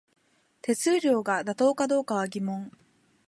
[0.63, 2.71] 手数料が妥当かどうかは疑問